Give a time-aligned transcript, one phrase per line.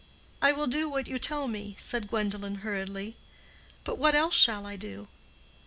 [0.41, 3.17] "I will do what you tell me," said Gwendolen, hurriedly;
[3.83, 5.07] "but what else shall I do?"